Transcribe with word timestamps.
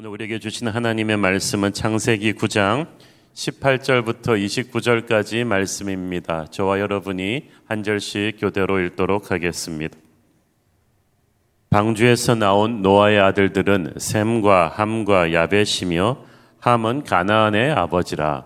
오늘 0.00 0.10
우리에게 0.10 0.38
주신 0.38 0.68
하나님의 0.68 1.16
말씀은 1.16 1.72
창세기 1.72 2.34
9장 2.34 2.86
18절부터 3.34 4.40
29절까지 4.70 5.42
말씀입니다. 5.42 6.46
저와 6.52 6.78
여러분이 6.78 7.48
한 7.66 7.82
절씩 7.82 8.36
교대로 8.38 8.78
읽도록 8.78 9.32
하겠습니다. 9.32 9.98
방주에서 11.70 12.36
나온 12.36 12.80
노아의 12.80 13.18
아들들은 13.18 13.94
셈과 13.96 14.68
함과 14.68 15.32
야벳이며 15.32 16.18
함은 16.60 17.02
가나안의 17.02 17.72
아버지라. 17.72 18.44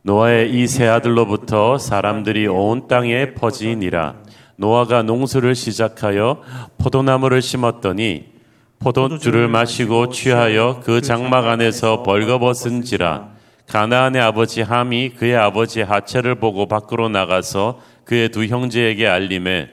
노아의 0.00 0.50
이 0.54 0.66
세 0.66 0.86
아들로부터 0.86 1.76
사람들이 1.76 2.46
온 2.46 2.88
땅에 2.88 3.34
퍼지니라. 3.34 4.22
노아가 4.56 5.02
농수를 5.02 5.56
시작하여 5.56 6.40
포도나무를 6.78 7.42
심었더니 7.42 8.35
포도주를 8.78 9.48
마시고 9.48 10.10
취하여 10.10 10.80
그 10.84 11.00
장막 11.00 11.46
안에서 11.46 12.02
벌거벗은지라 12.02 13.28
가나안의 13.66 14.22
아버지 14.22 14.62
함이 14.62 15.10
그의 15.10 15.36
아버지의 15.36 15.86
하체를 15.86 16.36
보고 16.36 16.66
밖으로 16.66 17.08
나가서 17.08 17.80
그의 18.04 18.28
두 18.28 18.44
형제에게 18.46 19.06
알림해 19.06 19.68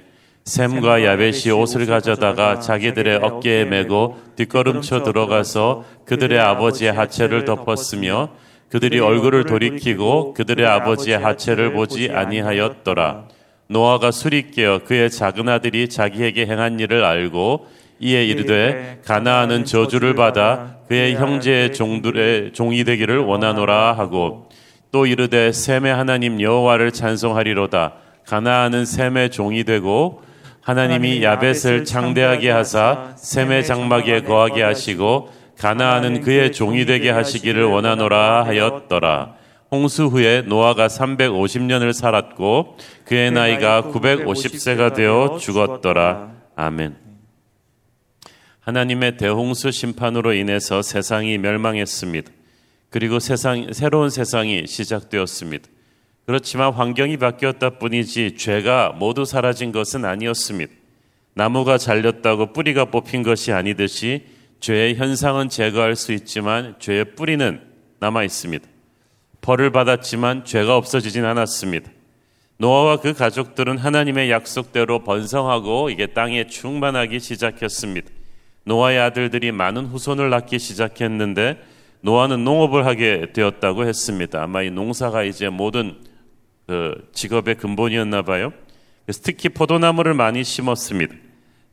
샘과 0.46 1.06
야벳이 1.06 1.52
옷을 1.52 1.86
가져다가 1.86 2.60
자기들의 2.60 3.18
어깨에 3.18 3.66
메고 3.66 4.20
뒷걸음쳐 4.36 5.04
들어가서 5.04 5.86
그들의 6.06 6.38
아버지의 6.40 6.92
하체를 6.92 7.46
덮었으며 7.46 8.30
그들이 8.70 9.00
얼굴을 9.00 9.46
돌이키고 9.46 10.34
그들의 10.34 10.66
아버지의 10.66 11.20
하체를 11.20 11.74
보지 11.74 12.10
아니하였더라. 12.12 13.28
노아가 13.68 14.12
술이 14.12 14.52
깨어 14.52 14.80
그의 14.80 15.10
작은 15.10 15.48
아들이 15.48 15.88
자기에게 15.88 16.48
행한 16.48 16.80
일을 16.80 17.06
알고 17.06 17.68
이에 18.04 18.26
이르되 18.26 19.00
가나안은 19.06 19.64
저주를 19.64 20.14
받아 20.14 20.76
그의 20.90 21.16
형제의 21.16 21.74
종들의 21.74 22.52
종이 22.52 22.84
되기를 22.84 23.20
원하노라 23.20 23.94
하고 23.94 24.50
또 24.92 25.06
이르되 25.06 25.54
셈의 25.54 25.94
하나님 25.94 26.42
여호와를 26.42 26.92
찬송하리로다 26.92 27.94
가나안은 28.28 28.86
셈의 28.86 29.32
종이 29.32 29.64
되고 29.64 30.22
하나님이 30.62 31.24
야벳을 31.24 31.86
창대하게 31.86 32.50
하사 32.50 33.14
셈의 33.16 33.66
장막에 33.66 34.22
거하게 34.24 34.64
하시고 34.64 35.30
가나안은 35.58 36.22
그의 36.22 36.52
종이 36.52 36.86
되게 36.86 37.10
하시기를 37.10 37.64
원하노라 37.64 38.46
하였더라. 38.46 39.36
홍수 39.72 40.06
후에 40.06 40.44
노아가 40.46 40.88
350년을 40.88 41.94
살았고 41.94 42.78
그의 43.06 43.32
나이가 43.32 43.82
950세가 43.82 44.94
되어 44.94 45.38
죽었더라. 45.40 46.32
아멘. 46.56 47.03
하나님의 48.64 49.18
대홍수 49.18 49.72
심판으로 49.72 50.34
인해서 50.34 50.82
세상이 50.82 51.38
멸망했습니다. 51.38 52.32
그리고 52.90 53.20
세상, 53.20 53.74
새로운 53.74 54.10
세상이 54.10 54.68
시작되었습니다. 54.68 55.68
그렇지만 56.26 56.72
환경이 56.72 57.18
바뀌었다 57.18 57.72
뿐이지 57.72 58.38
죄가 58.38 58.96
모두 58.98 59.26
사라진 59.26 59.74
것은 59.74 60.06
아니었습니다. 60.06 60.72
나무가 61.34 61.78
잘렸다고 61.78 62.54
뿌리가 62.54 62.86
뽑힌 62.86 63.24
것이 63.24 63.52
아니듯이 63.52 64.28
죄의 64.62 64.96
현상은 64.96 65.50
제거할 65.50 65.98
수 65.98 66.14
있지만 66.14 66.76
죄의 66.80 67.16
뿌리는 67.16 67.60
남아 68.00 68.24
있습니다. 68.24 68.66
벌을 69.42 69.72
받았지만 69.72 70.46
죄가 70.46 70.78
없어지진 70.78 71.26
않았습니다. 71.26 71.92
노아와 72.58 73.02
그 73.02 73.14
가족들은 73.14 73.78
하나님의 73.78 74.32
약속대로 74.32 75.04
번성하고 75.04 75.90
이게 75.90 76.08
땅에 76.08 76.48
충만하기 76.48 77.20
시작했습니다. 77.20 78.23
노아의 78.66 79.00
아들들이 79.00 79.52
많은 79.52 79.86
후손을 79.86 80.30
낳기 80.30 80.60
시작했는데 80.60 81.62
노아는 82.02 82.44
농업을 82.44 82.86
하게 82.86 83.32
되었다고 83.34 83.86
했습니다. 83.86 84.42
아마 84.42 84.62
이 84.62 84.70
농사가 84.72 85.24
이제 85.24 85.50
모든 85.50 85.96
그 86.68 87.10
직업의 87.14 87.56
근본이었나 87.56 88.22
봐요. 88.24 88.52
특히 89.24 89.50
포도나무를 89.50 90.14
많이 90.14 90.44
심었습니다. 90.44 91.16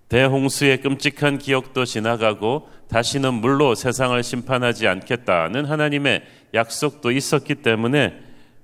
대홍수의 0.09 0.81
끔찍한 0.81 1.39
기억도 1.39 1.85
지나가고 1.85 2.69
다시는 2.89 3.35
물로 3.35 3.77
세상을 3.77 4.21
심판하지 4.23 4.89
않겠다는 4.89 5.65
하나님의 5.65 6.23
약속도 6.55 7.13
있었기 7.13 7.57
때문에 7.57 8.15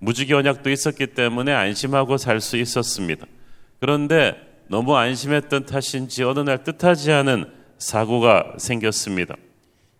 무지개 0.00 0.34
언약도 0.34 0.70
있었기 0.70 1.08
때문에 1.08 1.52
안심하고 1.52 2.16
살 2.16 2.40
수 2.40 2.56
있었습니다. 2.56 3.26
그런데 3.80 4.34
너무 4.68 4.96
안심했던 4.96 5.66
탓인지 5.66 6.24
어느 6.24 6.40
날 6.40 6.64
뜻하지 6.64 7.12
않은 7.12 7.55
사고가 7.78 8.54
생겼습니다. 8.58 9.34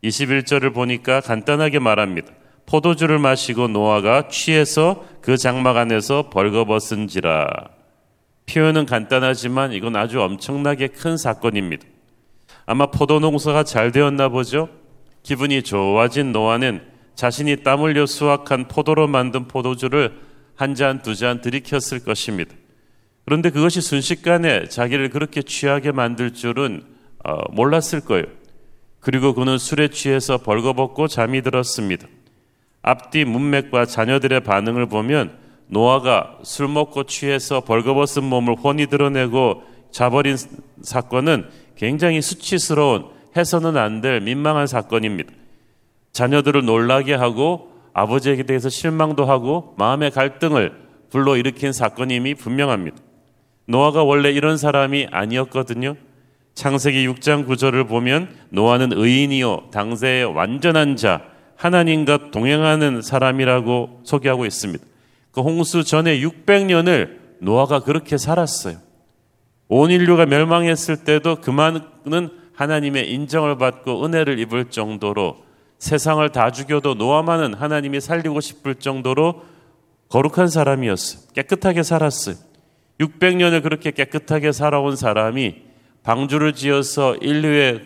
21절을 0.04 0.74
보니까 0.74 1.20
간단하게 1.20 1.78
말합니다. 1.78 2.28
포도주를 2.66 3.18
마시고 3.18 3.68
노아가 3.68 4.28
취해서 4.28 5.04
그 5.20 5.36
장막 5.36 5.76
안에서 5.76 6.30
벌거벗은지라. 6.30 7.46
표현은 8.46 8.86
간단하지만 8.86 9.72
이건 9.72 9.96
아주 9.96 10.20
엄청나게 10.20 10.88
큰 10.88 11.16
사건입니다. 11.16 11.84
아마 12.64 12.86
포도 12.86 13.20
농사가 13.20 13.62
잘 13.62 13.92
되었나 13.92 14.28
보죠? 14.28 14.68
기분이 15.22 15.62
좋아진 15.62 16.32
노아는 16.32 16.82
자신이 17.14 17.62
땀 17.62 17.80
흘려 17.80 18.06
수확한 18.06 18.68
포도로 18.68 19.06
만든 19.08 19.48
포도주를 19.48 20.20
한 20.54 20.74
잔, 20.74 21.02
두 21.02 21.14
잔 21.14 21.40
들이켰을 21.40 22.04
것입니다. 22.04 22.54
그런데 23.24 23.50
그것이 23.50 23.80
순식간에 23.80 24.68
자기를 24.68 25.10
그렇게 25.10 25.42
취하게 25.42 25.92
만들 25.92 26.32
줄은 26.32 26.95
어, 27.26 27.40
몰랐을 27.52 28.00
거예요. 28.06 28.24
그리고 29.00 29.34
그는 29.34 29.58
술에 29.58 29.88
취해서 29.88 30.38
벌거벗고 30.38 31.08
잠이 31.08 31.42
들었습니다. 31.42 32.06
앞뒤 32.82 33.24
문맥과 33.24 33.84
자녀들의 33.86 34.40
반응을 34.40 34.86
보면 34.86 35.36
노아가 35.68 36.38
술 36.42 36.68
먹고 36.68 37.04
취해서 37.04 37.60
벌거벗은 37.60 38.22
몸을 38.22 38.56
훤히 38.62 38.86
드러내고 38.86 39.62
자버린 39.90 40.36
사건은 40.82 41.48
굉장히 41.76 42.22
수치스러운 42.22 43.06
해서는 43.36 43.76
안 43.76 44.00
될 44.00 44.20
민망한 44.20 44.66
사건입니다. 44.66 45.32
자녀들을 46.12 46.64
놀라게 46.64 47.14
하고 47.14 47.72
아버지에게 47.92 48.44
대해서 48.44 48.68
실망도 48.68 49.24
하고 49.24 49.74
마음의 49.78 50.12
갈등을 50.12 50.72
불러일으킨 51.10 51.72
사건임이 51.72 52.34
분명합니다. 52.34 52.96
노아가 53.66 54.04
원래 54.04 54.30
이런 54.30 54.56
사람이 54.56 55.08
아니었거든요. 55.10 55.96
창세기 56.56 57.06
6장 57.06 57.46
9절을 57.46 57.86
보면 57.86 58.34
노아는 58.48 58.92
의인이요 58.92 59.68
당세의 59.70 60.24
완전한 60.24 60.96
자 60.96 61.22
하나님과 61.54 62.30
동행하는 62.30 63.02
사람이라고 63.02 64.00
소개하고 64.04 64.46
있습니다. 64.46 64.82
그 65.32 65.42
홍수 65.42 65.84
전에 65.84 66.18
600년을 66.20 67.18
노아가 67.40 67.80
그렇게 67.80 68.16
살았어요. 68.16 68.78
온 69.68 69.90
인류가 69.90 70.24
멸망했을 70.24 71.04
때도 71.04 71.42
그만은 71.42 72.30
하나님의 72.54 73.12
인정을 73.12 73.58
받고 73.58 74.06
은혜를 74.06 74.38
입을 74.38 74.70
정도로 74.70 75.36
세상을 75.78 76.26
다 76.30 76.50
죽여도 76.50 76.94
노아만은 76.94 77.52
하나님이 77.52 78.00
살리고 78.00 78.40
싶을 78.40 78.76
정도로 78.76 79.42
거룩한 80.08 80.48
사람이었어요. 80.48 81.28
깨끗하게 81.34 81.82
살았어요. 81.82 82.36
600년을 82.98 83.62
그렇게 83.62 83.90
깨끗하게 83.90 84.52
살아온 84.52 84.96
사람이 84.96 85.65
방주를 86.06 86.52
지어서 86.52 87.16
인류의 87.16 87.82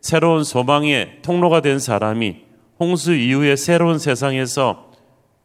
새로운 0.00 0.42
소망의 0.42 1.20
통로가 1.22 1.60
된 1.60 1.78
사람이 1.78 2.36
홍수 2.80 3.14
이후에 3.14 3.54
새로운 3.56 3.98
세상에서 3.98 4.90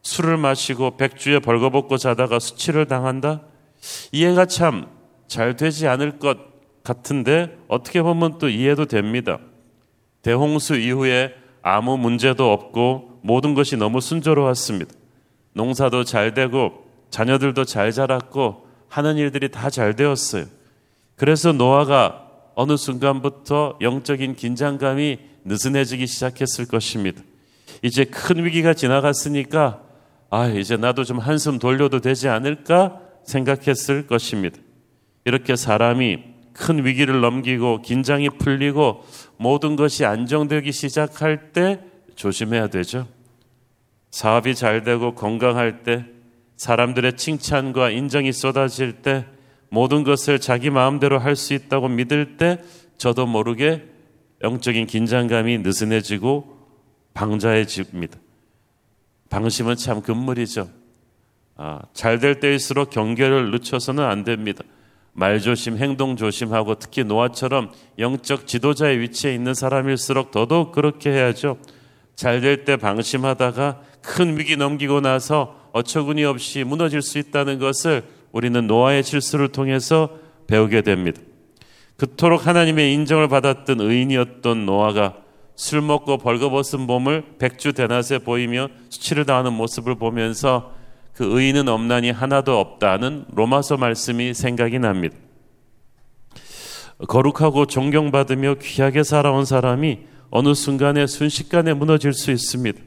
술을 0.02 0.36
마시고 0.36 0.96
백주에 0.96 1.38
벌거벗고 1.38 1.96
자다가 1.96 2.38
수치를 2.38 2.86
당한다? 2.86 3.42
이해가 4.12 4.46
참 4.46 4.96
잘 5.26 5.56
되지 5.56 5.88
않을 5.88 6.18
것 6.18 6.38
같은데 6.84 7.58
어떻게 7.68 8.02
보면 8.02 8.38
또 8.38 8.48
이해도 8.48 8.86
됩니다. 8.86 9.38
대홍수 10.22 10.76
이후에 10.76 11.34
아무 11.62 11.96
문제도 11.96 12.52
없고 12.52 13.20
모든 13.22 13.54
것이 13.54 13.76
너무 13.76 14.00
순조로웠습니다. 14.00 14.92
농사도 15.52 16.04
잘 16.04 16.34
되고 16.34 16.84
자녀들도 17.10 17.64
잘 17.64 17.90
자랐고 17.90 18.66
하는 18.88 19.16
일들이 19.16 19.50
다 19.50 19.68
잘 19.68 19.96
되었어요. 19.96 20.44
그래서 21.16 21.52
노아가 21.52 22.26
어느 22.54 22.76
순간부터 22.76 23.78
영적인 23.80 24.36
긴장감이 24.36 25.18
느슨해지기 25.44 26.06
시작했을 26.06 26.66
것입니다. 26.66 27.22
이제 27.82 28.04
큰 28.04 28.44
위기가 28.44 28.74
지나갔으니까 28.74 29.82
아, 30.30 30.46
이제 30.48 30.76
나도 30.76 31.04
좀 31.04 31.18
한숨 31.18 31.58
돌려도 31.58 32.00
되지 32.00 32.28
않을까 32.28 33.00
생각했을 33.24 34.06
것입니다. 34.06 34.58
이렇게 35.24 35.56
사람이 35.56 36.22
큰 36.52 36.84
위기를 36.84 37.20
넘기고 37.20 37.82
긴장이 37.82 38.30
풀리고 38.30 39.04
모든 39.36 39.76
것이 39.76 40.04
안정되기 40.04 40.72
시작할 40.72 41.52
때 41.52 41.80
조심해야 42.14 42.68
되죠. 42.68 43.06
사업이 44.10 44.54
잘 44.54 44.82
되고 44.82 45.14
건강할 45.14 45.82
때 45.82 46.06
사람들의 46.56 47.16
칭찬과 47.16 47.90
인정이 47.90 48.32
쏟아질 48.32 49.02
때 49.02 49.26
모든 49.68 50.04
것을 50.04 50.40
자기 50.40 50.70
마음대로 50.70 51.18
할 51.18 51.36
수 51.36 51.54
있다고 51.54 51.88
믿을 51.88 52.36
때 52.36 52.62
저도 52.98 53.26
모르게 53.26 53.84
영적인 54.42 54.86
긴장감이 54.86 55.58
느슨해지고 55.58 56.56
방자해집니다. 57.14 58.18
방심은 59.30 59.76
참 59.76 60.02
금물이죠. 60.02 60.68
아, 61.56 61.80
잘 61.94 62.20
될 62.20 62.38
때일수록 62.40 62.90
경계를 62.90 63.50
늦춰서는 63.50 64.04
안 64.04 64.24
됩니다. 64.24 64.62
말 65.12 65.40
조심, 65.40 65.78
행동 65.78 66.16
조심하고 66.16 66.74
특히 66.74 67.02
노아처럼 67.02 67.72
영적 67.98 68.46
지도자의 68.46 69.00
위치에 69.00 69.34
있는 69.34 69.54
사람일수록 69.54 70.30
더더욱 70.30 70.72
그렇게 70.72 71.10
해야죠. 71.10 71.58
잘 72.14 72.40
될 72.40 72.64
때 72.64 72.76
방심하다가 72.76 73.80
큰 74.02 74.38
위기 74.38 74.56
넘기고 74.56 75.00
나서 75.00 75.58
어처구니 75.72 76.24
없이 76.24 76.64
무너질 76.64 77.00
수 77.02 77.18
있다는 77.18 77.58
것을 77.58 78.04
우리는 78.36 78.66
노아의 78.66 79.02
실수를 79.02 79.48
통해서 79.48 80.10
배우게 80.46 80.82
됩니다. 80.82 81.22
그토록 81.96 82.46
하나님의 82.46 82.92
인정을 82.92 83.28
받았던 83.28 83.80
의인이었던 83.80 84.66
노아가 84.66 85.14
술 85.54 85.80
먹고 85.80 86.18
벌거벗은 86.18 86.80
몸을 86.80 87.24
백주 87.38 87.72
대낮에 87.72 88.18
보이며 88.18 88.68
수치를 88.90 89.24
당하는 89.24 89.54
모습을 89.54 89.94
보면서 89.94 90.74
그 91.14 91.24
의인은 91.24 91.66
없나니 91.66 92.10
하나도 92.10 92.60
없다는 92.60 93.24
로마서 93.32 93.78
말씀이 93.78 94.34
생각이 94.34 94.80
납니다. 94.80 95.16
거룩하고 97.08 97.64
존경받으며 97.64 98.56
귀하게 98.60 99.02
살아온 99.02 99.46
사람이 99.46 100.00
어느 100.28 100.52
순간에 100.52 101.06
순식간에 101.06 101.72
무너질 101.72 102.12
수 102.12 102.30
있습니다. 102.30 102.78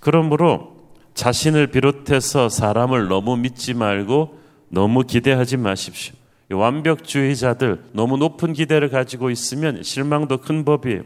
그러므로 0.00 0.78
자신을 1.12 1.66
비롯해서 1.66 2.48
사람을 2.48 3.08
너무 3.08 3.36
믿지 3.36 3.74
말고 3.74 4.39
너무 4.70 5.02
기대하지 5.04 5.56
마십시오. 5.58 6.14
완벽주의자들 6.50 7.84
너무 7.92 8.16
높은 8.16 8.52
기대를 8.52 8.88
가지고 8.88 9.30
있으면 9.30 9.82
실망도 9.82 10.38
큰 10.38 10.64
법이에요. 10.64 11.02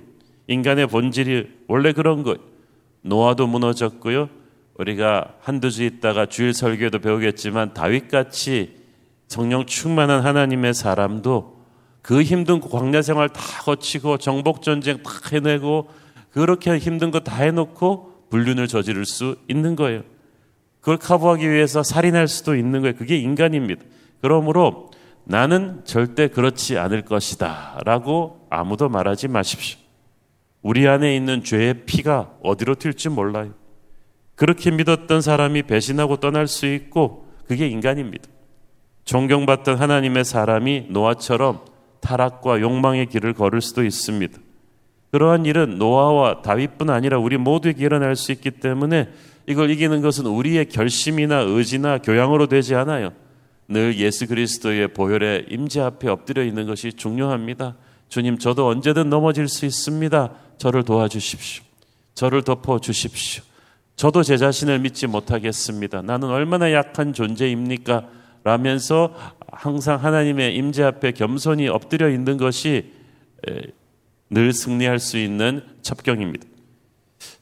인간의 0.46 0.87
본질이 0.87 1.49
원래 1.69 1.93
그런 1.93 2.22
거예요. 2.22 2.38
노아도 3.02 3.46
무너졌고요. 3.46 4.28
우리가 4.78 5.34
한두 5.40 5.70
주 5.70 5.84
있다가 5.84 6.26
주일 6.26 6.55
설교에도 6.55 6.99
배우겠지만 6.99 7.75
다윗같이 7.75 8.76
성령 9.28 9.66
충만한 9.66 10.25
하나님의 10.25 10.75
사람도 10.75 11.62
그 12.02 12.22
힘든 12.22 12.61
광야 12.61 13.02
생활 13.02 13.28
다 13.28 13.40
거치고 13.62 14.19
정복 14.19 14.62
전쟁 14.62 15.02
다 15.02 15.11
해내고 15.32 15.88
그렇게 16.31 16.76
힘든 16.78 17.11
거 17.11 17.20
다 17.20 17.37
해놓고 17.37 18.26
불륜을 18.31 18.69
저지를 18.69 19.06
수 19.06 19.37
있는 19.49 19.76
거예요. 19.76 20.02
그걸 20.84 20.98
커버하기 20.98 21.50
위해서 21.50 21.82
살인할 21.82 22.28
수도 22.28 22.54
있는 22.54 22.82
거예요. 22.82 22.94
그게 22.94 23.16
인간입니다. 23.16 23.82
그러므로 24.20 24.90
나는 25.25 25.81
절대 25.84 26.28
그렇지 26.28 26.76
않을 26.76 27.06
것이다. 27.06 27.81
라고 27.86 28.46
아무도 28.50 28.90
말하지 28.90 29.28
마십시오. 29.28 29.78
우리 30.60 30.86
안에 30.86 31.16
있는 31.16 31.42
죄의 31.42 31.86
피가 31.86 32.34
어디로 32.42 32.75
튈지 32.75 33.08
몰라요. 33.08 33.54
그렇게 34.34 34.70
믿었던 34.70 35.22
사람이 35.22 35.62
배신하고 35.62 36.19
떠날 36.19 36.46
수 36.46 36.66
있고 36.66 37.28
그게 37.48 37.66
인간입니다. 37.66 38.28
존경받던 39.06 39.78
하나님의 39.78 40.26
사람이 40.26 40.88
노아처럼 40.90 41.64
타락과 42.00 42.60
욕망의 42.60 43.06
길을 43.06 43.32
걸을 43.32 43.62
수도 43.62 43.84
있습니다. 43.84 44.38
그러한 45.12 45.46
일은 45.46 45.78
노아와 45.78 46.42
다윗뿐 46.42 46.90
아니라 46.90 47.19
우리 47.19 47.38
모두에게 47.38 47.87
일어날 47.87 48.16
수 48.16 48.32
있기 48.32 48.50
때문에 48.50 49.08
이걸 49.46 49.70
이기는 49.70 50.00
것은 50.00 50.26
우리의 50.26 50.67
결심이나 50.69 51.41
의지나 51.41 51.99
교양으로 51.99 52.46
되지 52.46 52.75
않아요. 52.75 53.12
늘 53.69 53.99
예수 53.99 54.26
그리스도의 54.26 54.88
보혈의 54.88 55.46
임재 55.50 55.81
앞에 55.81 56.08
엎드려 56.08 56.44
있는 56.44 56.67
것이 56.67 56.93
중요합니다. 56.93 57.76
주님, 58.08 58.38
저도 58.38 58.69
언제든 58.69 59.08
넘어질 59.08 59.49
수 59.49 59.67
있습니다. 59.67 60.32
저를 60.58 60.82
도와주십시오. 60.82 61.64
저를 62.14 62.43
덮어 62.43 62.79
주십시오. 62.79 63.43
저도 63.96 64.23
제 64.23 64.37
자신을 64.37 64.81
믿지 64.81 65.06
못하겠습니다. 65.06 66.02
나는 66.02 66.29
얼마나 66.29 66.73
약한 66.73 67.12
존재입니까? 67.12 68.08
라면서 68.44 69.14
항상 69.50 70.02
하나님의 70.02 70.55
임재 70.56 70.82
앞에 70.82 71.12
겸손히 71.12 71.69
엎드려 71.69 72.11
있는 72.11 72.37
것이 72.37 72.93
늘 74.31 74.52
승리할 74.52 74.99
수 74.99 75.19
있는 75.19 75.62
첩경입니다. 75.82 76.47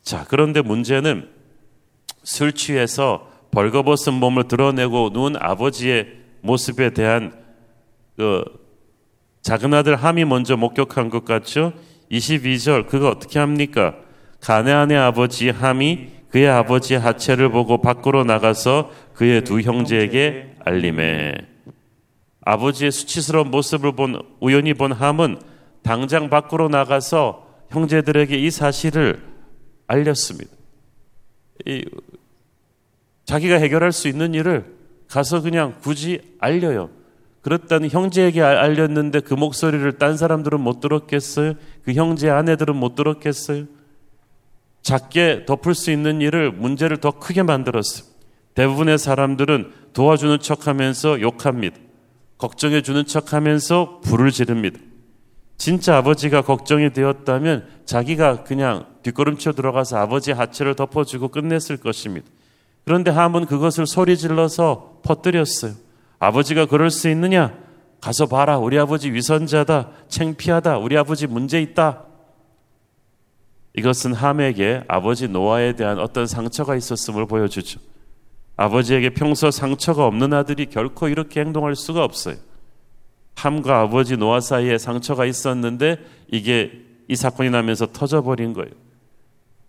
자, 0.03 0.25
그런데 0.29 0.63
문제는 0.63 1.29
술 2.23 2.53
취해서 2.53 3.29
벌거벗은 3.51 4.15
몸을 4.15 4.49
드러내고 4.49 5.11
누운 5.13 5.37
아버지의 5.39 6.09
모습에 6.41 6.91
대한 6.91 7.33
그 8.17 8.45
작은 9.43 9.75
아들 9.75 9.97
함이 9.97 10.25
먼저 10.25 10.57
목격한 10.57 11.11
것 11.11 11.25
같죠? 11.25 11.73
22절 12.11 12.87
그거 12.87 13.09
어떻게 13.09 13.39
합니까? 13.39 13.95
가네안의 14.41 14.97
아버지 14.97 15.51
함이 15.51 16.09
그의 16.31 16.49
아버지의 16.49 16.99
하체를 17.01 17.51
보고 17.51 17.81
밖으로 17.81 18.25
나가서 18.25 18.91
그의 19.15 19.45
두 19.45 19.61
형제에게 19.61 20.55
알림해. 20.65 21.35
아버지의 22.45 22.91
수치스러운 22.91 23.51
모습을 23.51 23.93
본 23.95 24.21
우연히 24.41 24.75
본 24.75 24.93
함은 24.93 25.39
당장 25.83 26.31
밖으로 26.31 26.69
나가서 26.69 27.47
형제들에게 27.71 28.37
이 28.37 28.51
사실을 28.51 29.23
알렸습니다. 29.87 30.62
이, 31.67 31.85
자기가 33.25 33.57
해결할 33.57 33.93
수 33.93 34.09
있는 34.09 34.35
일을 34.35 34.65
가서 35.09 35.41
그냥 35.43 35.77
굳이 35.81 36.21
알려요. 36.39 36.91
그렇다는 37.43 37.91
형제에게 37.91 38.41
알렸는데 38.41 39.21
그 39.21 39.35
목소리를 39.35 39.99
딴 39.99 40.17
사람들은 40.17 40.61
못 40.61 40.81
들었겠어요? 40.81 41.55
그 41.85 41.93
형제 41.93 42.31
아내들은 42.31 42.77
못 42.77 42.95
들었겠어요? 42.95 43.67
작게 44.83 45.45
덮을 45.47 45.75
수 45.75 45.91
있는 45.91 46.21
일을 46.21 46.53
문제를 46.53 46.99
더 46.99 47.11
크게 47.11 47.43
만들었어요. 47.43 48.07
대부분의 48.55 48.99
사람들은 48.99 49.73
도와주는 49.93 50.39
척 50.41 50.67
하면서 50.67 51.21
욕합니다. 51.21 51.77
걱정해 52.39 52.83
주는 52.83 53.05
척 53.07 53.33
하면서 53.33 54.01
불을 54.05 54.31
지릅니다. 54.31 54.79
진짜 55.63 55.99
아버지가 55.99 56.43
걱정이 56.43 56.93
되었다면 56.93 57.69
자기가 57.85 58.43
그냥 58.43 58.85
뒷걸음쳐 59.05 59.53
들어가서 59.53 59.97
아버지 59.97 60.33
하체를 60.33 60.75
덮어주고 60.75 61.29
끝냈을 61.29 61.77
것입니다. 61.77 62.27
그런데 62.85 63.13
함은 63.13 63.47
그것을 63.47 63.87
소리 63.87 64.17
질러서 64.17 64.99
퍼뜨렸어요. 65.05 65.75
아버지가 66.19 66.67
그럴 66.67 66.91
수 66.91 67.09
있느냐? 67.11 67.57
가서 68.01 68.27
봐라. 68.27 68.59
우리 68.59 68.77
아버지 68.77 69.13
위선자다. 69.13 69.91
챙피하다. 70.09 70.79
우리 70.79 70.99
아버지 70.99 71.29
문제 71.29 71.63
있다. 71.63 72.07
이것은 73.77 74.15
함에게 74.15 74.83
아버지 74.89 75.29
노아에 75.29 75.77
대한 75.77 76.01
어떤 76.01 76.27
상처가 76.27 76.75
있었음을 76.75 77.27
보여주죠. 77.27 77.79
아버지에게 78.57 79.11
평소 79.11 79.53
상처가 79.53 80.07
없는 80.07 80.33
아들이 80.33 80.67
결코 80.67 81.07
이렇게 81.07 81.39
행동할 81.39 81.77
수가 81.77 82.03
없어요. 82.03 82.35
함과 83.35 83.81
아버지 83.81 84.17
노아 84.17 84.41
사이에 84.41 84.79
상처가 84.79 85.25
있었는데 85.27 85.99
이게 86.31 86.73
이 87.09 87.17
사건이 87.17 87.51
나면서 87.51 87.87
터져버린 87.93 88.53
거예요. 88.53 88.71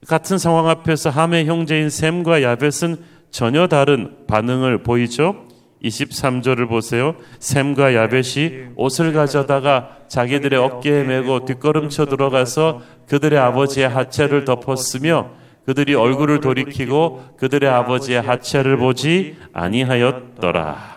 같은 0.07 0.37
상황 0.37 0.67
앞에서 0.69 1.09
함의 1.09 1.45
형제인 1.45 1.89
샘과 1.89 2.43
야벳은 2.43 2.97
전혀 3.31 3.67
다른 3.67 4.15
반응을 4.27 4.83
보이죠. 4.83 5.47
23절을 5.83 6.69
보세요. 6.69 7.15
샘과 7.39 7.93
야벳이 7.95 8.73
옷을 8.75 9.11
가져다가 9.11 9.97
자기들의 10.07 10.57
어깨에 10.59 11.03
메고 11.03 11.45
뒷걸음쳐 11.45 12.05
들어가서 12.05 12.81
그들의 13.07 13.37
아버지의 13.37 13.89
하체를 13.89 14.45
덮었으며 14.45 15.31
그들이 15.65 15.95
얼굴을 15.95 16.41
돌이키고 16.41 17.35
그들의 17.37 17.69
아버지의 17.69 18.21
하체를 18.21 18.77
보지 18.77 19.37
아니하였더라. 19.53 20.92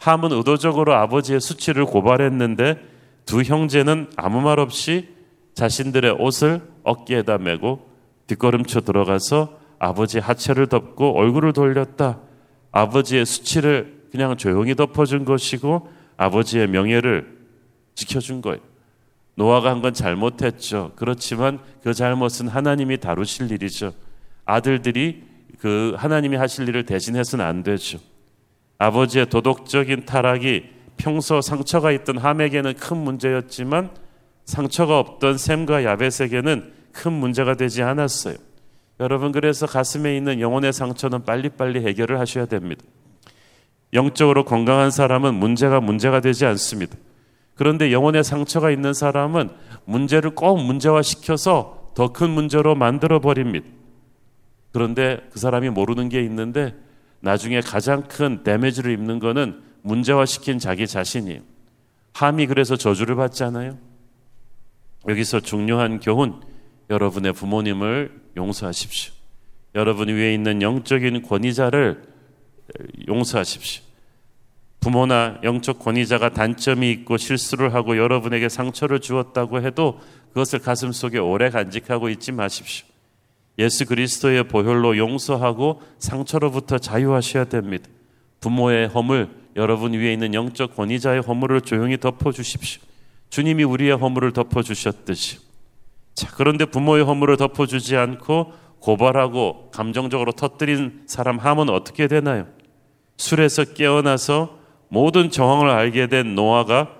함은 0.00 0.32
의도적으로 0.32 0.94
아버지의 0.94 1.40
수치를 1.40 1.84
고발했는데 1.84 2.80
두 3.26 3.42
형제는 3.42 4.10
아무 4.16 4.40
말 4.40 4.58
없이 4.58 5.08
자신들의 5.54 6.12
옷을 6.18 6.62
어깨에다 6.82 7.38
메고 7.38 7.86
뒷걸음쳐 8.26 8.80
들어가서 8.80 9.58
아버지 9.78 10.18
하체를 10.18 10.68
덮고 10.68 11.18
얼굴을 11.18 11.52
돌렸다. 11.52 12.18
아버지의 12.72 13.26
수치를 13.26 14.00
그냥 14.10 14.36
조용히 14.36 14.74
덮어준 14.74 15.24
것이고 15.24 15.88
아버지의 16.16 16.66
명예를 16.68 17.38
지켜준 17.94 18.40
거예요. 18.40 18.58
노아가 19.34 19.70
한 19.70 19.82
건 19.82 19.92
잘못했죠. 19.92 20.92
그렇지만 20.96 21.58
그 21.82 21.92
잘못은 21.94 22.48
하나님이 22.48 22.98
다루실 22.98 23.50
일이죠. 23.52 23.92
아들들이 24.44 25.24
그 25.58 25.94
하나님이 25.96 26.36
하실 26.36 26.68
일을 26.68 26.84
대신해서는 26.86 27.44
안 27.44 27.62
되죠. 27.62 27.98
아버지의 28.80 29.26
도덕적인 29.26 30.06
타락이 30.06 30.64
평소 30.96 31.42
상처가 31.42 31.92
있던 31.92 32.16
함에게는 32.16 32.74
큰 32.74 32.96
문제였지만 32.96 33.90
상처가 34.46 34.98
없던 34.98 35.36
샘과 35.36 35.84
야벳에게는 35.84 36.72
큰 36.92 37.12
문제가 37.12 37.54
되지 37.54 37.82
않았어요. 37.82 38.36
여러분 38.98 39.32
그래서 39.32 39.66
가슴에 39.66 40.16
있는 40.16 40.40
영혼의 40.40 40.72
상처는 40.72 41.24
빨리빨리 41.24 41.86
해결을 41.86 42.18
하셔야 42.18 42.46
됩니다. 42.46 42.82
영적으로 43.92 44.44
건강한 44.46 44.90
사람은 44.90 45.34
문제가 45.34 45.80
문제가 45.80 46.20
되지 46.20 46.46
않습니다. 46.46 46.96
그런데 47.56 47.92
영혼의 47.92 48.24
상처가 48.24 48.70
있는 48.70 48.94
사람은 48.94 49.50
문제를 49.84 50.30
꼭 50.30 50.56
문제화 50.58 51.02
시켜서 51.02 51.92
더 51.94 52.08
큰 52.08 52.30
문제로 52.30 52.74
만들어 52.74 53.20
버립니다. 53.20 53.66
그런데 54.72 55.20
그 55.32 55.38
사람이 55.38 55.68
모르는 55.68 56.08
게 56.08 56.22
있는데 56.22 56.74
나중에 57.20 57.60
가장 57.60 58.02
큰 58.02 58.42
데미지를 58.42 58.92
입는 58.92 59.18
거는 59.18 59.62
문제화시킨 59.82 60.58
자기 60.58 60.86
자신이에요. 60.86 61.40
함이 62.14 62.46
그래서 62.46 62.76
저주를 62.76 63.16
받잖아요. 63.16 63.78
여기서 65.08 65.40
중요한 65.40 66.00
교훈, 66.00 66.40
여러분의 66.90 67.32
부모님을 67.32 68.20
용서하십시오. 68.36 69.14
여러분 69.74 70.08
위에 70.08 70.34
있는 70.34 70.62
영적인 70.62 71.22
권위자를 71.22 72.02
용서하십시오. 73.08 73.84
부모나 74.80 75.38
영적 75.42 75.78
권위자가 75.78 76.30
단점이 76.30 76.90
있고 76.90 77.18
실수를 77.18 77.74
하고 77.74 77.96
여러분에게 77.98 78.48
상처를 78.48 79.00
주었다고 79.00 79.62
해도 79.62 80.00
그것을 80.28 80.58
가슴 80.58 80.90
속에 80.90 81.18
오래 81.18 81.50
간직하고 81.50 82.08
있지 82.08 82.32
마십시오. 82.32 82.86
예수 83.60 83.84
그리스도의 83.84 84.44
보혈로 84.44 84.96
용서하고 84.96 85.82
상처로부터 85.98 86.78
자유하셔야 86.78 87.44
됩니다. 87.44 87.88
부모의 88.40 88.88
허물, 88.88 89.28
여러분 89.54 89.92
위에 89.92 90.14
있는 90.14 90.32
영적 90.32 90.74
권위자의 90.74 91.20
허물을 91.20 91.60
조용히 91.60 91.98
덮어 91.98 92.32
주십시오. 92.32 92.80
주님이 93.28 93.64
우리의 93.64 93.96
허물을 93.96 94.32
덮어 94.32 94.62
주셨듯이. 94.62 95.40
자, 96.14 96.28
그런데 96.34 96.64
부모의 96.64 97.04
허물을 97.04 97.36
덮어 97.36 97.66
주지 97.66 97.96
않고 97.96 98.52
고발하고 98.80 99.70
감정적으로 99.72 100.32
터뜨린 100.32 101.02
사람 101.06 101.38
함은 101.38 101.68
어떻게 101.68 102.08
되나요? 102.08 102.46
술에서 103.18 103.64
깨어나서 103.64 104.58
모든 104.88 105.30
정황을 105.30 105.68
알게 105.68 106.06
된 106.06 106.34
노아가 106.34 106.96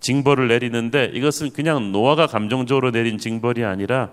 징벌을 0.00 0.48
내리는데 0.48 1.12
이것은 1.14 1.50
그냥 1.50 1.92
노아가 1.92 2.26
감정적으로 2.26 2.90
내린 2.90 3.18
징벌이 3.18 3.64
아니라 3.64 4.10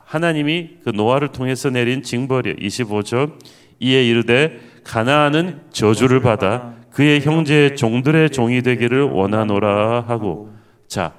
하나님이 0.00 0.78
그 0.84 0.90
노아를 0.90 1.28
통해서 1.28 1.70
내린 1.70 2.02
징벌이에요. 2.02 2.56
25절 2.56 3.32
이에 3.80 4.04
이르되 4.04 4.60
가나안은 4.84 5.62
저주를 5.70 6.20
받아 6.20 6.74
그의 6.90 7.20
형제의 7.22 7.76
종들의 7.76 8.30
종이 8.30 8.62
되기를 8.62 9.02
원하노라 9.02 10.04
하고 10.06 10.52
자 10.86 11.12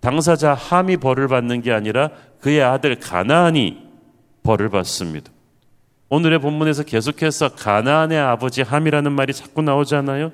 당사자 0.00 0.54
함이 0.54 0.98
벌을 0.98 1.26
받는 1.28 1.62
게 1.62 1.72
아니라 1.72 2.10
그의 2.40 2.62
아들 2.62 2.96
가나안이 2.96 3.88
벌을 4.44 4.68
받습니다. 4.68 5.32
오늘의 6.08 6.38
본문에서 6.38 6.84
계속해서 6.84 7.50
가나안의 7.50 8.18
아버지 8.18 8.62
함이라는 8.62 9.12
말이 9.12 9.32
자꾸 9.32 9.60
나오잖아요. 9.60 10.32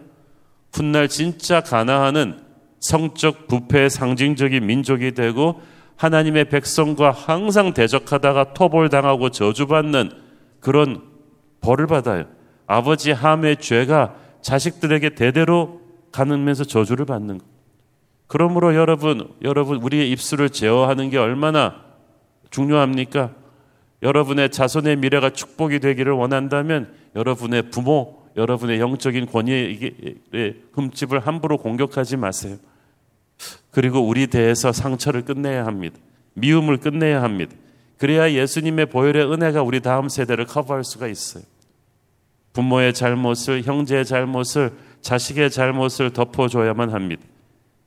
훗날 0.72 1.08
진짜 1.08 1.60
가나안은 1.60 2.40
성적 2.80 3.48
부패의 3.48 3.90
상징적인 3.90 4.66
민족이 4.66 5.12
되고 5.12 5.62
하나님의 5.96 6.48
백성과 6.48 7.10
항상 7.10 7.72
대적하다가 7.72 8.54
토벌당하고 8.54 9.30
저주받는 9.30 10.10
그런 10.60 11.02
벌을 11.60 11.86
받아요. 11.86 12.26
아버지 12.66 13.12
함의 13.12 13.58
죄가 13.58 14.16
자식들에게 14.42 15.14
대대로 15.14 15.80
가는면서 16.12 16.64
저주를 16.64 17.06
받는 17.06 17.38
것. 17.38 17.46
그러므로 18.26 18.74
여러분, 18.74 19.28
여러분 19.42 19.78
우리의 19.78 20.10
입술을 20.10 20.50
제어하는 20.50 21.10
게 21.10 21.18
얼마나 21.18 21.82
중요합니까? 22.50 23.32
여러분의 24.02 24.50
자손의 24.50 24.96
미래가 24.96 25.30
축복이 25.30 25.80
되기를 25.80 26.12
원한다면 26.12 26.92
여러분의 27.16 27.70
부모, 27.70 28.22
여러분의 28.36 28.80
영적인 28.80 29.26
권위의 29.26 30.62
흠집을 30.72 31.20
함부로 31.20 31.56
공격하지 31.56 32.16
마세요. 32.16 32.56
그리고 33.74 34.00
우리 34.00 34.28
대해서 34.28 34.72
상처를 34.72 35.24
끝내야 35.24 35.66
합니다. 35.66 35.98
미움을 36.34 36.78
끝내야 36.78 37.22
합니다. 37.22 37.54
그래야 37.98 38.30
예수님의 38.30 38.86
보혈의 38.86 39.32
은혜가 39.32 39.62
우리 39.62 39.80
다음 39.80 40.08
세대를 40.08 40.46
커버할 40.46 40.84
수가 40.84 41.08
있어요. 41.08 41.42
부모의 42.52 42.94
잘못을, 42.94 43.62
형제의 43.62 44.04
잘못을, 44.04 44.72
자식의 45.00 45.50
잘못을 45.50 46.10
덮어줘야만 46.12 46.90
합니다. 46.90 47.22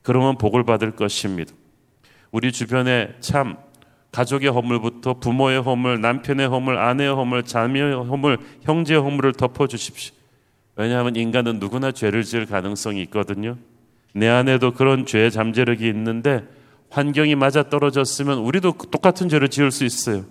그러면 0.02 0.36
복을 0.36 0.64
받을 0.64 0.92
것입니다. 0.92 1.52
우리 2.30 2.52
주변에 2.52 3.14
참 3.20 3.56
가족의 4.12 4.50
허물부터 4.50 5.14
부모의 5.14 5.62
허물, 5.62 6.00
남편의 6.02 6.48
허물, 6.48 6.76
아내의 6.76 7.14
허물, 7.14 7.44
자매의 7.44 7.94
허물, 7.94 8.38
형제의 8.62 9.00
허물을 9.00 9.32
덮어주십시오. 9.32 10.14
왜냐하면 10.76 11.16
인간은 11.16 11.58
누구나 11.58 11.92
죄를 11.92 12.24
지을 12.24 12.44
가능성이 12.46 13.02
있거든요. 13.02 13.56
내 14.14 14.28
안에도 14.28 14.72
그런 14.72 15.06
죄의 15.06 15.30
잠재력이 15.30 15.86
있는데 15.88 16.44
환경이 16.90 17.34
맞아 17.34 17.64
떨어졌으면 17.64 18.38
우리도 18.38 18.72
똑같은 18.90 19.28
죄를 19.28 19.48
지을 19.48 19.70
수 19.70 19.84
있어요. 19.84 20.24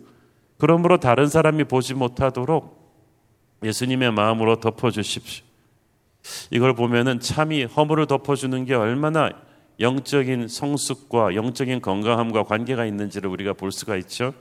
그러므로 0.57 0.97
다른 0.97 1.27
사람이 1.27 1.65
보지 1.65 1.93
못하도록 1.93 2.77
예수님의 3.63 4.11
마음으로 4.11 4.59
덮어주십시오. 4.59 5.45
이걸 6.51 6.73
보면은 6.73 7.19
참이 7.19 7.65
허물을 7.65 8.07
덮어주는 8.07 8.65
게 8.65 8.73
얼마나 8.73 9.31
영적인 9.79 10.47
성숙과 10.47 11.35
영적인 11.35 11.81
건강함과 11.81 12.43
관계가 12.43 12.85
있는지를 12.85 13.29
우리가 13.29 13.53
볼 13.53 13.71
수가 13.71 13.95
있죠. 13.97 14.33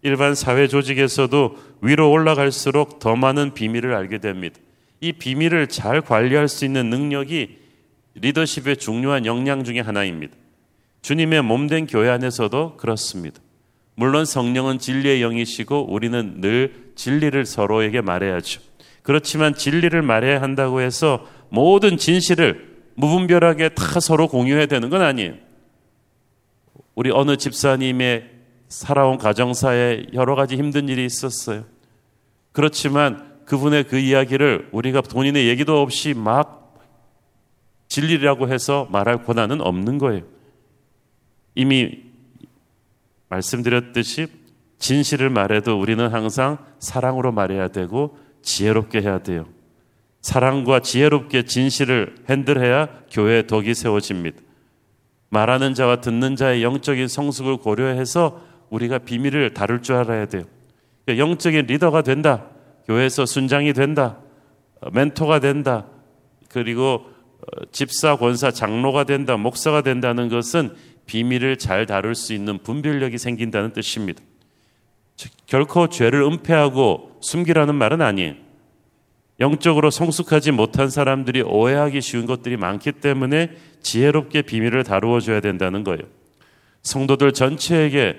일반 0.00 0.34
사회 0.34 0.66
조직에서도 0.66 1.56
위로 1.82 2.10
올라갈수록 2.10 2.98
더 2.98 3.14
많은 3.14 3.54
비밀을 3.54 3.94
알게 3.94 4.18
됩니다. 4.18 4.58
이 5.00 5.12
비밀을 5.12 5.68
잘 5.68 6.00
관리할 6.00 6.48
수 6.48 6.64
있는 6.64 6.90
능력이 6.90 7.61
리더십의 8.14 8.76
중요한 8.76 9.26
역량 9.26 9.64
중의 9.64 9.82
하나입니다. 9.82 10.34
주님의 11.02 11.42
몸된 11.42 11.86
교회 11.86 12.10
안에서도 12.10 12.76
그렇습니다. 12.76 13.40
물론 13.94 14.24
성령은 14.24 14.78
진리의 14.78 15.20
영이시고 15.20 15.92
우리는 15.92 16.40
늘 16.40 16.92
진리를 16.94 17.44
서로에게 17.44 18.00
말해야죠. 18.00 18.60
그렇지만 19.02 19.54
진리를 19.54 20.00
말해야 20.00 20.40
한다고 20.40 20.80
해서 20.80 21.26
모든 21.48 21.96
진실을 21.96 22.72
무분별하게 22.94 23.70
다 23.70 24.00
서로 24.00 24.28
공유해야 24.28 24.66
되는 24.66 24.90
건 24.90 25.02
아니에요. 25.02 25.34
우리 26.94 27.10
어느 27.10 27.36
집사님의 27.36 28.30
살아온 28.68 29.18
가정사에 29.18 30.06
여러 30.14 30.34
가지 30.34 30.56
힘든 30.56 30.88
일이 30.88 31.04
있었어요. 31.04 31.64
그렇지만 32.52 33.32
그분의 33.44 33.84
그 33.84 33.98
이야기를 33.98 34.68
우리가 34.72 35.00
본인의 35.02 35.48
얘기도 35.48 35.80
없이 35.80 36.14
막 36.14 36.61
진리라고 37.92 38.48
해서 38.48 38.88
말할 38.90 39.22
권한은 39.24 39.60
없는 39.60 39.98
거예요. 39.98 40.22
이미 41.54 42.04
말씀드렸듯이 43.28 44.28
진실을 44.78 45.28
말해도 45.28 45.78
우리는 45.78 46.08
항상 46.08 46.56
사랑으로 46.78 47.32
말해야 47.32 47.68
되고 47.68 48.16
지혜롭게 48.40 49.02
해야 49.02 49.18
돼요. 49.18 49.44
사랑과 50.22 50.80
지혜롭게 50.80 51.44
진실을 51.44 52.14
핸들해야 52.30 52.88
교회의 53.10 53.46
덕이 53.46 53.74
세워집니다. 53.74 54.40
말하는 55.28 55.74
자와 55.74 56.00
듣는 56.00 56.34
자의 56.34 56.62
영적인 56.62 57.08
성숙을 57.08 57.58
고려해서 57.58 58.40
우리가 58.70 59.00
비밀을 59.00 59.52
다룰 59.52 59.82
줄 59.82 59.96
알아야 59.96 60.26
돼요. 60.26 60.44
그러니까 61.04 61.28
영적인 61.28 61.66
리더가 61.66 62.00
된다. 62.00 62.46
교회에서 62.86 63.26
순장이 63.26 63.74
된다. 63.74 64.18
멘토가 64.92 65.40
된다. 65.40 65.86
그리고 66.48 66.94
어, 66.94 67.11
집사, 67.72 68.16
권사, 68.16 68.50
장로가 68.50 69.04
된다. 69.04 69.36
목사가 69.36 69.82
된다는 69.82 70.28
것은 70.28 70.74
비밀을 71.06 71.58
잘 71.58 71.86
다룰 71.86 72.14
수 72.14 72.32
있는 72.32 72.58
분별력이 72.58 73.18
생긴다는 73.18 73.72
뜻입니다. 73.72 74.22
결코 75.46 75.88
죄를 75.88 76.22
은폐하고 76.22 77.18
숨기라는 77.20 77.74
말은 77.74 78.00
아니에요. 78.00 78.34
영적으로 79.40 79.90
성숙하지 79.90 80.52
못한 80.52 80.88
사람들이 80.88 81.42
오해하기 81.42 82.00
쉬운 82.00 82.26
것들이 82.26 82.56
많기 82.56 82.92
때문에 82.92 83.50
지혜롭게 83.82 84.42
비밀을 84.42 84.84
다루어 84.84 85.20
줘야 85.20 85.40
된다는 85.40 85.84
거예요. 85.84 86.02
성도들 86.82 87.32
전체에게 87.32 88.16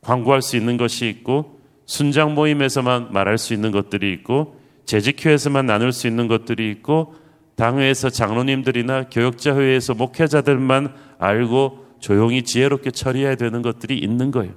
광고할 0.00 0.42
수 0.42 0.56
있는 0.56 0.76
것이 0.76 1.08
있고 1.08 1.60
순장 1.86 2.34
모임에서만 2.34 3.12
말할 3.12 3.38
수 3.38 3.54
있는 3.54 3.70
것들이 3.72 4.12
있고 4.12 4.60
재직회에서만 4.84 5.66
나눌 5.66 5.92
수 5.92 6.06
있는 6.06 6.28
것들이 6.28 6.70
있고 6.70 7.14
당회에서 7.58 8.08
장로님들이나 8.10 9.08
교역자 9.10 9.56
회에서 9.56 9.92
목회자들만 9.94 10.94
알고 11.18 11.86
조용히 11.98 12.42
지혜롭게 12.42 12.92
처리해야 12.92 13.34
되는 13.34 13.62
것들이 13.62 13.98
있는 13.98 14.30
거예요. 14.30 14.52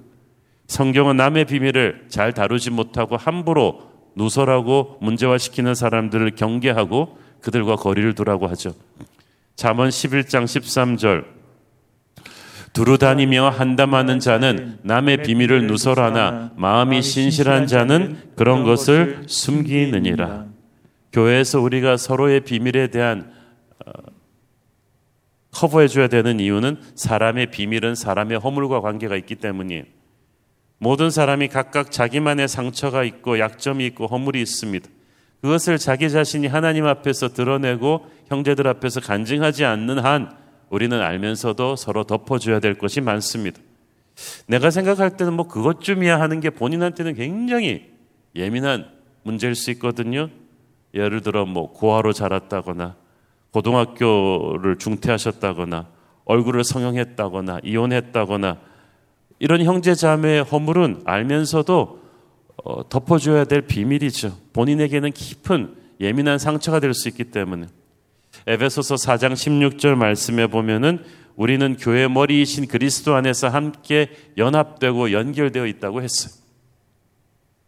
성경은 0.67 1.17
남의 1.17 1.45
비밀을 1.45 2.05
잘 2.09 2.31
다루지 2.31 2.69
못하고 2.69 3.17
함부로 3.17 3.89
누설하고 4.15 4.99
문제화시키는 5.01 5.73
사람들을 5.73 6.35
경계하고 6.35 7.17
그들과 7.41 7.75
거리를 7.75 8.13
두라고 8.13 8.47
하죠. 8.49 8.73
잠언 9.55 9.89
11장 9.89 10.43
13절 10.43 11.25
두루 12.73 12.99
다니며 12.99 13.49
한담하는 13.49 14.19
자는 14.19 14.77
남의 14.83 15.23
비밀을 15.23 15.65
누설하나 15.65 16.51
마음이 16.55 17.01
신실한 17.01 17.65
자는 17.65 18.17
그런 18.35 18.63
것을 18.63 19.23
숨기느니라. 19.25 20.50
교회에서 21.13 21.59
우리가 21.59 21.97
서로의 21.97 22.41
비밀에 22.41 22.87
대한 22.87 23.31
어, 23.85 23.91
커버해 25.51 25.87
줘야 25.87 26.07
되는 26.07 26.39
이유는 26.39 26.79
사람의 26.95 27.51
비밀은 27.51 27.95
사람의 27.95 28.39
허물과 28.39 28.81
관계가 28.81 29.15
있기 29.17 29.35
때문이에요. 29.35 29.83
모든 30.77 31.09
사람이 31.11 31.49
각각 31.49 31.91
자기만의 31.91 32.47
상처가 32.47 33.03
있고 33.03 33.37
약점이 33.39 33.85
있고 33.87 34.07
허물이 34.07 34.41
있습니다. 34.41 34.89
그것을 35.41 35.77
자기 35.77 36.09
자신이 36.09 36.47
하나님 36.47 36.85
앞에서 36.85 37.29
드러내고 37.29 38.07
형제들 38.27 38.67
앞에서 38.67 39.01
간증하지 39.01 39.65
않는 39.65 39.99
한 39.99 40.35
우리는 40.69 40.99
알면서도 40.99 41.75
서로 41.75 42.03
덮어줘야 42.05 42.59
될 42.59 42.75
것이 42.75 43.01
많습니다. 43.01 43.59
내가 44.47 44.71
생각할 44.71 45.17
때는 45.17 45.33
뭐 45.33 45.47
그것쯤이야 45.47 46.19
하는 46.19 46.39
게 46.39 46.49
본인한테는 46.49 47.15
굉장히 47.15 47.91
예민한 48.35 48.87
문제일 49.23 49.55
수 49.55 49.71
있거든요. 49.71 50.29
예를 50.93 51.21
들어 51.21 51.45
뭐 51.45 51.71
고아로 51.71 52.13
자랐다거나 52.13 52.95
고등학교를 53.51 54.77
중퇴하셨다거나 54.77 55.87
얼굴을 56.25 56.63
성형했다거나 56.63 57.59
이혼했다거나 57.63 58.57
이런 59.39 59.63
형제 59.63 59.95
자매의 59.95 60.43
허물은 60.43 61.01
알면서도 61.05 62.01
어, 62.63 62.89
덮어줘야 62.89 63.45
될 63.45 63.61
비밀이죠. 63.61 64.37
본인에게는 64.53 65.11
깊은 65.11 65.75
예민한 65.99 66.37
상처가 66.37 66.79
될 66.79 66.93
수 66.93 67.09
있기 67.09 67.25
때문에 67.25 67.67
에베소서 68.47 68.95
4장 68.95 69.33
16절 69.33 69.95
말씀에 69.95 70.47
보면은 70.47 71.03
우리는 71.35 71.75
교회 71.77 72.07
머리이신 72.07 72.67
그리스도 72.67 73.15
안에서 73.15 73.49
함께 73.49 74.11
연합되고 74.37 75.11
연결되어 75.11 75.65
있다고 75.65 76.01
했어요. 76.01 76.33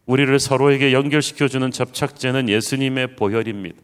우리를 0.05 0.37
서로에게 0.39 0.93
연결시켜주는 0.93 1.71
접착제는 1.71 2.49
예수님의 2.49 3.15
보혈입니다. 3.15 3.77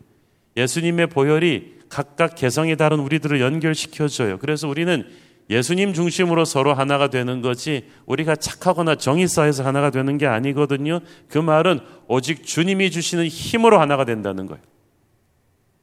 예수님의 0.58 1.08
보혈이 1.08 1.80
각각 1.90 2.36
개성이 2.36 2.76
다른 2.76 3.00
우리들을 3.00 3.40
연결시켜줘요. 3.40 4.38
그래서 4.40 4.68
우리는 4.68 5.06
예수님 5.50 5.94
중심으로 5.94 6.46
서로 6.46 6.74
하나가 6.74 7.10
되는 7.10 7.42
거지 7.42 7.86
우리가 8.06 8.36
착하거나 8.36 8.96
정이 8.96 9.28
쌓여서 9.28 9.64
하나가 9.64 9.90
되는 9.90 10.18
게 10.18 10.28
아니거든요. 10.28 11.00
그 11.28 11.40
말은 11.40 11.80
오직 12.08 12.46
주님이 12.46 12.92
주시는 12.92 13.28
힘으로 13.28 13.80
하나가 13.80 14.06
된다는 14.06 14.46
거예요. 14.46 14.62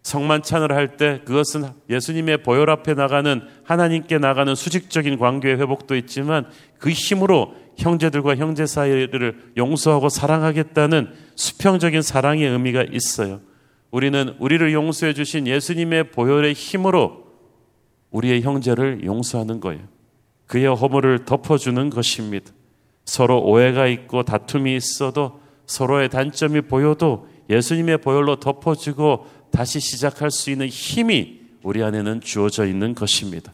성만찬을 0.02 0.70
할 0.70 0.96
때 0.96 1.20
그것은 1.24 1.64
예수님의 1.90 2.44
보혈 2.44 2.70
앞에 2.70 2.94
나가는 2.94 3.42
하나님께 3.64 4.18
나가는 4.18 4.54
수직적인 4.54 5.18
관계의 5.18 5.58
회복도 5.58 5.96
있지만 5.96 6.46
그 6.78 6.90
힘으로 6.90 7.56
형제들과 7.78 8.36
형제 8.36 8.66
사이를 8.66 9.52
용서하고 9.56 10.08
사랑하겠다는 10.08 11.12
수평적인 11.34 12.02
사랑의 12.02 12.48
의미가 12.48 12.84
있어요. 12.92 13.40
우리는 13.90 14.34
우리를 14.38 14.72
용서해 14.72 15.14
주신 15.14 15.46
예수님의 15.46 16.10
보혈의 16.10 16.54
힘으로 16.54 17.26
우리의 18.10 18.42
형제를 18.42 19.04
용서하는 19.04 19.60
거예요. 19.60 19.82
그의 20.46 20.66
허물을 20.66 21.24
덮어주는 21.24 21.90
것입니다. 21.90 22.52
서로 23.04 23.42
오해가 23.42 23.86
있고 23.86 24.22
다툼이 24.22 24.74
있어도 24.76 25.40
서로의 25.66 26.08
단점이 26.08 26.62
보여도 26.62 27.28
예수님의 27.50 27.98
보혈로 27.98 28.36
덮어주고 28.36 29.26
다시 29.50 29.80
시작할 29.80 30.30
수 30.30 30.50
있는 30.50 30.68
힘이 30.68 31.40
우리 31.62 31.82
안에는 31.82 32.20
주어져 32.20 32.66
있는 32.66 32.94
것입니다. 32.94 33.52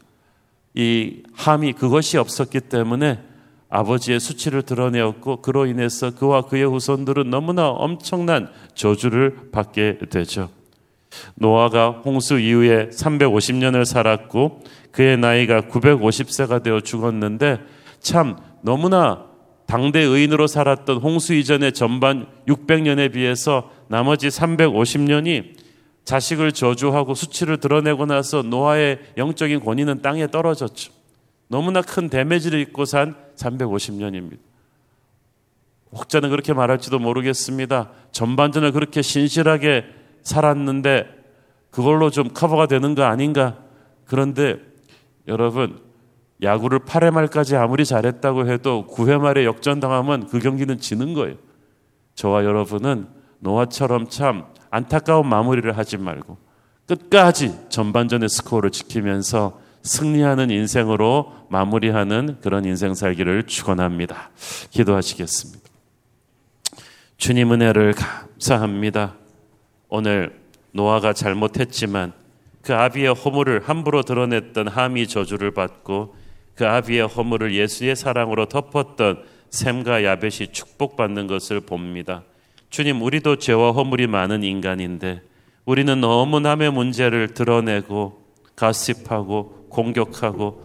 이 0.75 1.23
함이 1.35 1.75
그것이 1.75 2.19
없었기 2.19 2.61
때문에 2.61 3.23
아버지의 3.75 4.21
수치를 4.21 4.63
드러내었고 4.63 5.41
그로 5.41 5.65
인해서 5.65 6.15
그와 6.15 6.43
그의 6.43 6.65
후손들은 6.65 7.31
너무나 7.31 7.69
엄청난 7.69 8.51
저주를 8.75 9.51
받게 9.51 9.99
되죠. 10.11 10.51
노아가 11.37 12.03
홍수 12.05 12.39
이후에 12.39 12.91
350년을 12.91 13.87
살았고 13.87 14.61
그의 14.93 15.17
나이가 15.17 15.63
950세가 15.63 16.63
되어 16.63 16.81
죽었는데 16.81 17.61
참 17.99 18.37
너무나 18.61 19.25
당대 19.67 20.01
의인으로 20.01 20.47
살았던 20.49 20.99
홍수 20.99 21.33
이전의 21.33 21.73
전반 21.73 22.27
600년에 22.47 23.11
비해서 23.11 23.71
나머지 23.89 24.29
350년이 24.29 25.55
자식을 26.05 26.53
저주하고 26.53 27.15
수치를 27.15 27.57
드러내고 27.57 28.05
나서 28.05 28.43
노아의 28.43 28.99
영적인 29.17 29.61
권위는 29.61 30.03
땅에 30.03 30.27
떨어졌죠. 30.27 31.02
너무나 31.49 31.83
큰 31.83 32.09
데미지를 32.09 32.61
입고 32.61 32.85
산 32.85 33.15
350년입니다. 33.37 34.39
혹자는 35.93 36.31
그렇게 36.31 36.53
말할지도 36.55 36.99
모르겠습니다. 36.99 37.91
전반전을 38.13 38.73
그렇게 38.73 39.03
신실하게 39.03 39.85
살았는데 40.23 41.07
그걸로 41.71 42.11
좀 42.11 42.29
커버가 42.29 42.67
되는 42.67 42.95
거 42.95 43.03
아닌가? 43.05 43.59
그런데 44.07 44.59
여러분 45.29 45.81
야구를 46.43 46.81
8회 46.81 47.11
말까지 47.11 47.57
아무리 47.57 47.85
잘했다고 47.85 48.49
해도 48.49 48.87
9회 48.91 49.21
말에 49.21 49.45
역전당하면 49.45 50.27
그 50.27 50.39
경기는 50.39 50.79
지는 50.79 51.15
거예요. 51.15 51.37
저와 52.15 52.45
여러분은 52.45 53.07
노아처럼 53.39 54.09
참 54.09 54.47
안타까운 54.71 55.29
마무리를 55.29 55.77
하지 55.77 55.99
말고 55.99 56.37
끝까지 56.87 57.69
전반전의 57.69 58.29
스코어를 58.29 58.71
지키면서 58.71 59.61
승리하는 59.83 60.51
인생으로 60.51 61.33
마무리하는 61.49 62.39
그런 62.41 62.65
인생 62.65 62.95
살기를 62.95 63.45
축원합니다. 63.45 64.31
기도하시겠습니다. 64.71 65.61
주님 67.17 67.53
은혜를 67.53 67.95
감사합니다. 67.95 69.15
오늘 69.89 70.41
노아가 70.73 71.13
잘못했지만 71.13 72.13
그 72.63 72.75
아비의 72.75 73.15
허물을 73.15 73.69
함부로 73.69 74.03
드러냈던 74.03 74.69
함이 74.69 75.09
저주를 75.09 75.53
받고 75.53 76.15
그 76.55 76.67
아비의 76.67 77.09
허물을 77.09 77.55
예수의 77.55 77.97
사랑으로 77.97 78.47
덮었던 78.47 79.25
샘과 79.51 80.05
야벳이 80.05 80.49
축복받는 80.53 81.27
것을 81.27 81.61
봅니다. 81.61 82.23
주님, 82.71 83.03
우리도 83.03 83.37
죄와 83.37 83.73
허물이 83.73 84.07
많은 84.07 84.43
인간인데 84.43 85.23
우리는 85.65 86.01
너무 86.01 86.41
남의 86.41 86.73
문제를 86.73 87.35
드러내고 87.35 88.23
가십하고 88.57 89.62
공격하고 89.73 90.61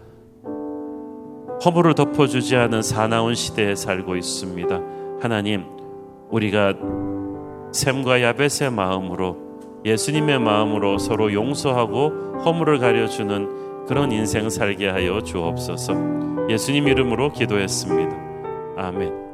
허물을 1.65 1.95
덮어주지 1.95 2.55
않은 2.55 2.81
사나운 2.83 3.33
시대에 3.33 3.75
살고 3.75 4.15
있습니다. 4.15 4.81
하나님, 5.21 5.65
우리가 6.29 6.73
샘과 7.71 8.21
야벳의 8.21 8.71
마음으로 8.71 9.37
예수님의 9.85 10.39
마음으로 10.39 10.97
서로 10.97 11.33
용서하고 11.33 12.41
허물을 12.45 12.79
가려주는 12.79 13.85
그런 13.87 14.11
인생 14.11 14.49
살게 14.49 14.89
하여 14.89 15.21
주옵소서. 15.21 16.49
예수님 16.49 16.87
이름으로 16.87 17.31
기도했습니다. 17.31 18.15
아멘. 18.77 19.26